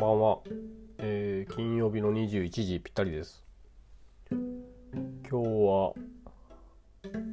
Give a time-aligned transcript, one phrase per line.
[0.00, 0.38] ばんは、
[0.96, 3.44] えー、金曜日の21時ぴったりです。
[4.30, 4.40] 今
[5.28, 5.92] 日は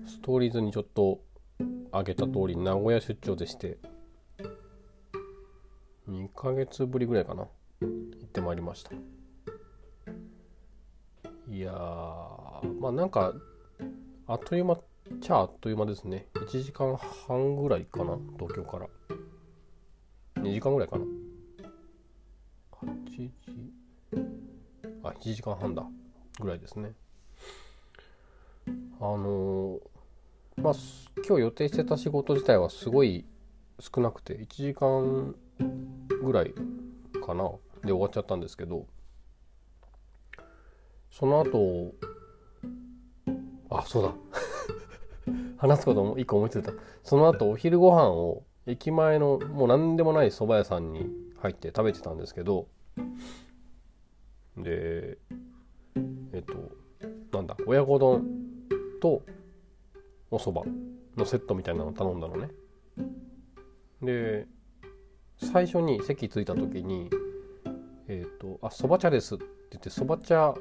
[0.06, 1.22] ストーリーズにちょっと
[1.92, 3.78] 挙げた通り名古屋出張でして
[6.10, 7.48] 2ヶ月ぶりぐらいかな
[7.80, 7.88] 行
[8.26, 8.92] ってまいりました。
[11.50, 13.34] いやまあなんか
[14.28, 14.84] あっという間っ
[15.22, 16.28] ちゃあっという間ですね。
[16.34, 18.88] 1時間半ぐらいかな東京から。
[20.42, 21.06] 2時間ぐらいかな。
[23.18, 23.32] 8時
[25.04, 25.84] あ1時間半だ。
[26.40, 26.92] ぐらいですね。
[29.00, 29.80] あの
[30.58, 30.74] まあ
[31.28, 33.26] 今日予定してた仕事自体はすごい
[33.80, 35.36] 少なくて1時間
[36.24, 36.54] ぐらい
[37.26, 37.52] かな。
[37.82, 38.86] で終わっちゃったんですけど。
[41.10, 41.96] その後
[43.72, 44.14] あそうだ。
[45.58, 46.72] 話すことも一個思いついた。
[47.04, 51.10] その後お昼ご飯を駅前のもう何でもない蕎麦屋さんに
[51.40, 52.68] 入って食べてたんですけど。
[54.58, 55.18] で
[56.34, 58.26] えっとなんだ親子丼
[59.02, 59.22] と
[60.32, 60.70] お蕎麦
[61.16, 62.50] のセットみたいなの頼んだのね。
[64.02, 64.48] で
[65.38, 67.10] 最初に席着いた時に
[68.08, 70.56] 「えっ、とあ蕎麦茶です」って言って蕎麦茶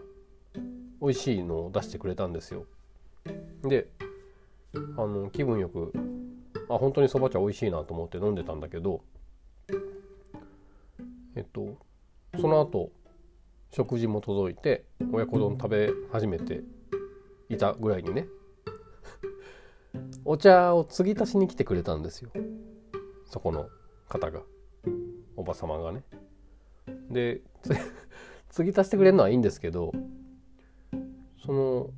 [1.00, 2.66] 美味しいのを出してくれたんですよ。
[3.62, 3.88] で
[4.96, 5.92] あの気分よく
[6.68, 9.02] あ本当にそば茶美味しいなと思って飲んでたんだけど
[11.34, 11.76] えっと
[12.40, 12.90] その後
[13.70, 16.62] 食事も届いて親子丼食べ始めて
[17.48, 18.26] いたぐらいにね
[20.24, 22.30] お茶を継ぎ足しに来てくれたんですよ。
[23.26, 23.68] そこの
[24.08, 24.42] 方が。
[25.36, 26.02] おば様がね。
[27.10, 27.42] で
[28.48, 29.92] 継ぎ足してくれるのはいいんですけど
[31.44, 31.90] その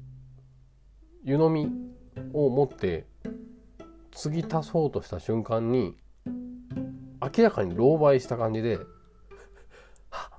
[1.23, 1.71] 湯飲み
[2.33, 3.07] を持って
[4.11, 5.97] 継ぎ足そうとした瞬間に
[7.21, 8.79] 明らかに狼狽した感じで「」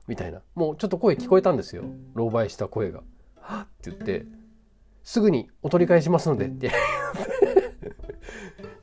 [0.10, 0.42] みたいな。
[0.56, 1.84] もうちょっと声聞こえたんですよ。
[2.16, 3.04] 狼狽した声が
[3.40, 4.26] 「はっ」って言って
[5.06, 6.72] 「すぐにお取り返しますので」って。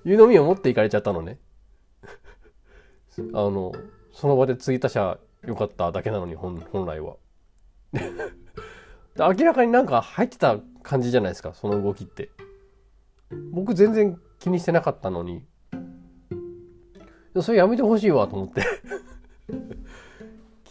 [0.04, 1.40] 湯飲みを持っていかれちゃったのね。
[3.18, 3.72] あの
[4.12, 7.16] その場で継ぎ足しゃよかっただけなのに本来は。
[9.18, 12.30] 明らかになんか入ってた感じじゃないですかその動きって。
[13.50, 15.44] 僕全然気にしてなかったのに。
[17.42, 18.62] それやめてほしいわと思って。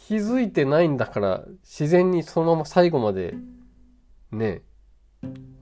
[0.08, 3.34] 気づいてないんだから自然にそのまま最後まで
[4.32, 4.62] ね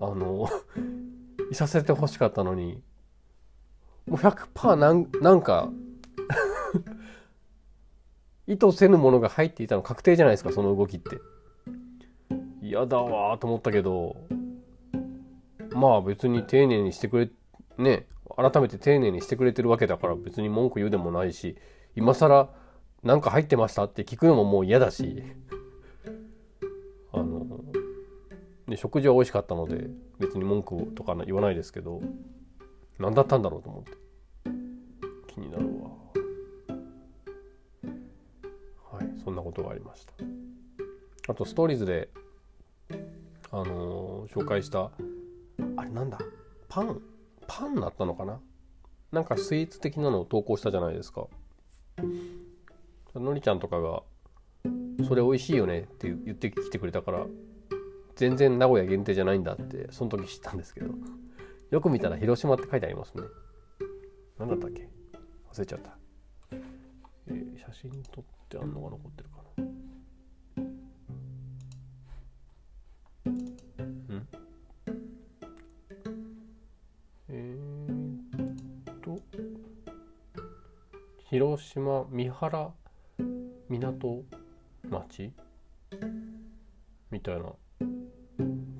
[0.01, 0.49] あの
[1.49, 2.83] いさせてほしかったのに
[4.05, 5.71] もう100%なんなんか
[8.45, 11.19] 意図せぬものが入っていたの確定じゃないですかその動きって。
[12.61, 14.17] 嫌だわと思ったけど
[15.71, 17.29] まあ別に丁寧にしてくれ
[17.77, 21.55] ね改めて丁寧にしてくれてるわけだから別に文句言うでもないし
[21.95, 22.49] 今更
[23.03, 25.23] 何か入ってましたって聞くのももう嫌だし
[27.11, 27.45] あの
[28.67, 32.01] で食事は美味しかったので別に文句とか言わないですけど
[32.97, 33.91] 何だったんだろうと思って
[35.27, 35.89] 気になるわ。
[38.93, 40.13] はいそんなことがありました。
[41.27, 42.09] あとストーリーズで
[43.51, 44.91] あのー、紹介した
[45.75, 46.19] あれなんだ
[46.69, 47.01] パン
[47.47, 48.39] パンだったのかな？
[49.11, 51.27] なんかスイーツ的なのを投稿したじゃないですか。
[53.19, 54.03] のりちゃんとかが
[55.07, 57.25] 「それ美味しいよね」って言ってきてくれたから
[58.15, 60.93] 全然名古屋限定じゃないんだってその時知ったんですけど
[61.71, 63.23] よく見たら広島って書いてありますね。
[64.37, 64.87] 何だったっけ？
[65.51, 65.97] 忘れちゃった、
[67.27, 69.63] えー、写真撮ってあんのが残ってるかな。
[73.25, 73.31] う
[74.15, 74.27] ん？
[77.29, 79.19] えー、っと
[81.29, 82.73] 広島三原
[83.79, 84.23] 港
[84.89, 85.33] 町？
[87.09, 87.43] みたいな。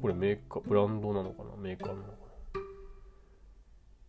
[0.02, 1.56] これメーカーブランドなのかな？
[1.59, 2.16] メーカーなのかな？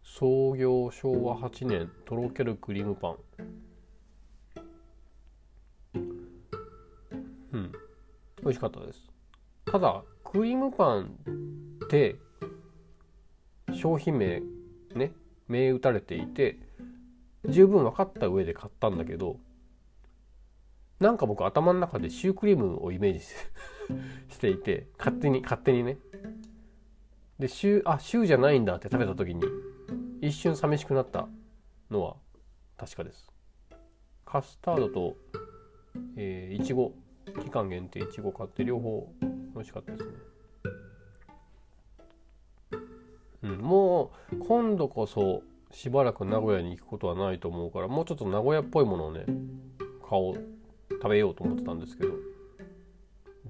[0.02, 3.16] 創業昭和8年とろけるクリームパン。
[7.52, 7.72] うん。
[8.42, 9.10] 美味しかったです。
[9.64, 11.16] ただクリームパン
[11.84, 12.16] って
[13.72, 14.42] 商品名
[14.94, 15.12] ね
[15.48, 16.58] 銘打たれていて
[17.48, 19.38] 十分分かった上で買ったんだけど
[21.00, 25.98] なんか僕頭の中でシュークリームをイメージして いて勝手に勝手にね。
[27.38, 29.42] でシューあシューじゃないんだって食べた時に
[30.20, 31.28] 一瞬寂しくなった
[31.90, 32.16] のは
[32.76, 33.30] 確かです。
[34.24, 35.16] カスタードと
[36.16, 36.92] えー、いちご
[37.42, 39.08] 期間限定いちご買って両方
[39.54, 40.10] 美味しかったですね。
[43.42, 49.26] うん、もう今度こそしばらく名古屋に行くことはないと思うからもうちょっと名古屋っぽいものをね
[50.08, 50.53] 買おう
[51.04, 52.14] 食べようと思ってたんですけど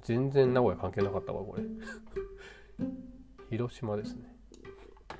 [0.03, 1.63] 全然名古屋関係なかったわこれ。
[3.49, 4.25] 広島ですね。
[5.13, 5.19] あ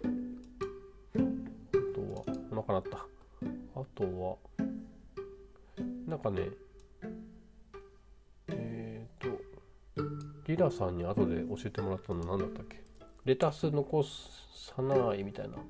[1.95, 3.07] とはお腹鳴った。
[3.77, 4.37] あとは
[6.09, 6.51] なんかね
[8.49, 9.29] えっ、と
[10.49, 12.83] リラさんに後で教えてもらったの何だったっけ？
[13.25, 15.57] レタス残さないみたいな。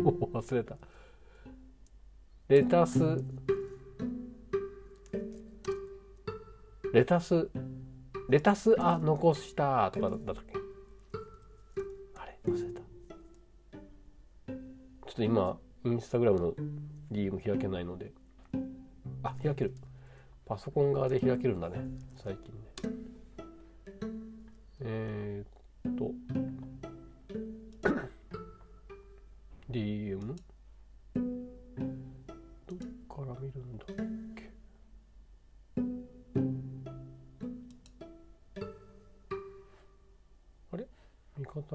[0.00, 0.78] もう忘れた。
[2.48, 3.22] レタス
[6.92, 7.48] レタス
[8.28, 10.52] レタスあ残したとかだったっけ？
[12.16, 12.80] あれ忘れた。
[12.80, 14.54] ちょ
[15.10, 16.54] っと今インスタグラムの
[17.10, 18.12] DM 開けないので。
[19.22, 19.74] あ開ける。
[20.44, 21.78] パソコン側で開けるんだね
[22.16, 22.60] 最近ね。
[24.80, 26.12] えー、っと。
[29.70, 30.11] DM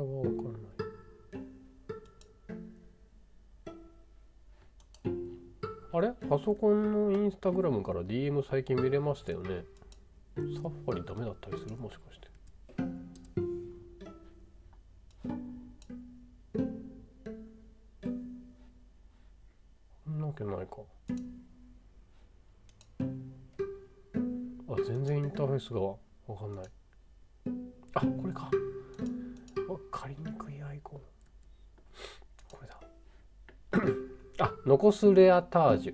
[0.01, 0.61] 方がわかんない。
[5.93, 6.13] あれ？
[6.29, 9.63] パソコンのインスタグラムから DM 最近見れましたよね。
[10.35, 11.75] サファリダメだったりする？
[11.77, 12.27] もしかして。
[20.05, 20.77] そんなわけないか。
[24.69, 25.95] あ全然インターフェースがわ
[26.37, 26.65] かんない。
[27.95, 28.51] あこれか。
[34.67, 35.93] 残すレアタージュ。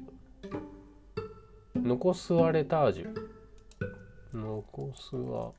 [1.75, 3.13] 残すアレタージュ。
[4.33, 5.51] 残すは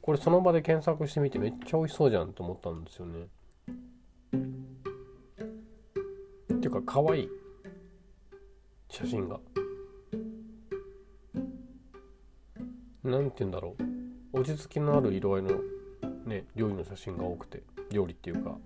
[0.00, 3.26] これその場で検索してみてめっちゃ美味しそうじゃんと思ったんですよね。
[6.54, 7.28] っていうか可愛い。
[8.88, 9.40] 写真が。
[13.02, 13.74] なんて言うんだろ
[14.32, 14.38] う。
[14.38, 15.58] 落ち着きのある色合いの
[16.24, 17.64] ね料理の写真が多くて。
[17.90, 18.56] 料理っていうか。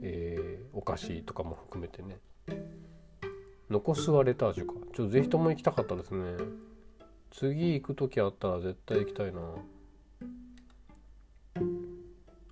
[0.00, 0.55] えー
[0.86, 2.18] 菓子とかも含めてね。
[3.68, 4.74] 残すはレタージュか。
[4.94, 6.36] ちょっとぜひとも行きたかったですね。
[7.32, 9.40] 次行く時あったら絶対行きたいな。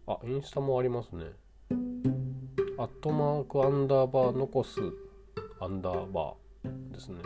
[0.08, 1.26] あインスタもありますね。
[2.76, 4.80] アットマークアンダーバー残す
[5.60, 7.22] アンダーバーですね。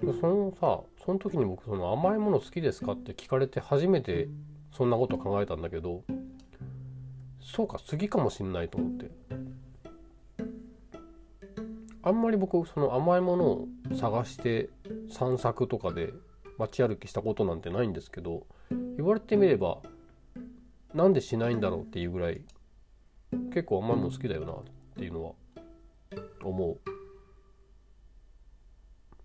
[0.00, 4.28] そのさその時に僕その甘いもの好きですかって聞かれて初めて
[4.72, 6.02] そんなこと考えたんだけど
[7.52, 9.10] そうか次かもしんないと思って。
[12.02, 14.70] あんまり僕その甘いものを探して
[15.10, 16.14] 散策とかで
[16.56, 18.46] 街歩きしたことなんてないんですけど
[18.96, 19.78] 言われてみれば
[20.94, 22.42] なんでしないんだろうっていうぐらい
[23.52, 24.56] 結構甘いもの好きだよなっ
[24.96, 25.32] ていうのは
[26.42, 26.78] 思う。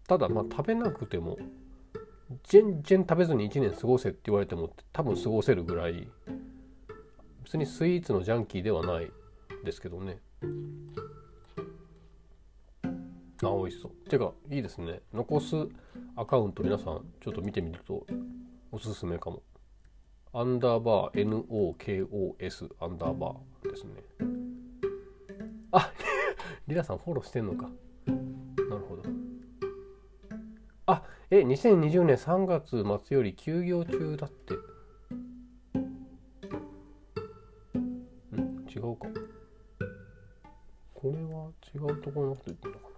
[0.07, 1.38] ただまあ食べなくても
[2.44, 6.10] 全然食べずに1年過ごせって言われても多分過ごせるぐらい
[7.45, 9.12] 別にスイーツのジャンキーではない
[9.63, 10.18] ですけどね。
[13.44, 14.09] あ美味しそう。
[14.09, 15.01] てかいいですね。
[15.13, 15.56] 残す
[16.15, 18.07] アカウント皆さんちょっと見てみると
[18.71, 19.44] おすすめかも。
[20.33, 23.91] アンダーバー NOKOS アンダーバーですね。
[25.72, 25.91] あ
[26.67, 27.69] リラさんフォローしてんのか。
[28.08, 29.03] なるほど。
[30.88, 34.75] あえ2020年3月末より休業中だって。
[41.05, 42.89] これは違うところのこと言ってるのか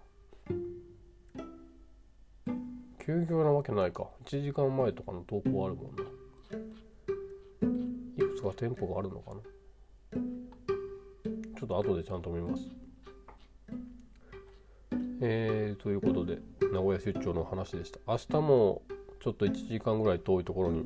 [1.35, 3.05] な。
[3.05, 4.07] 休業なわけないか。
[4.23, 6.03] 1時間前とかの投稿あるもんな。
[8.15, 9.41] いくつか店舗があるのかな。
[11.59, 12.69] ちょっと後でちゃんと見ます。
[15.19, 16.39] えー、ということで
[16.71, 17.99] 名古屋出張の話でした。
[18.07, 18.83] 明日も
[19.19, 20.85] ちょっと1時間ぐらい遠いところに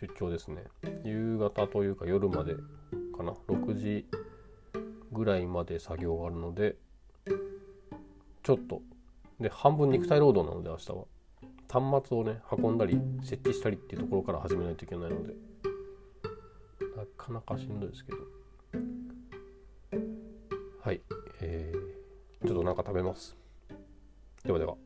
[0.00, 0.64] 出張ですね。
[1.04, 2.56] 夕方というか夜まで
[3.16, 3.34] かな。
[3.46, 4.04] 6時
[5.14, 6.76] ぐらいまで作業があるので
[8.42, 8.82] ちょっと。
[9.40, 11.04] で半分肉体労働なので明日は。
[11.68, 15.34] 端末をね運んだり設置したりっていうところから始めないといけないので。
[16.96, 18.18] なかなかしんどいですけど。
[20.82, 21.00] はい。
[21.40, 23.36] えー、ちょっと何か食べます。
[24.44, 24.76] ではでは。